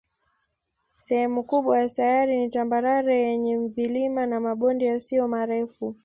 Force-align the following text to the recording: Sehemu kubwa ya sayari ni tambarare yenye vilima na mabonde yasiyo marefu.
Sehemu 0.95 1.43
kubwa 1.43 1.79
ya 1.79 1.89
sayari 1.89 2.37
ni 2.37 2.49
tambarare 2.49 3.19
yenye 3.21 3.57
vilima 3.67 4.25
na 4.25 4.39
mabonde 4.39 4.85
yasiyo 4.85 5.27
marefu. 5.27 5.95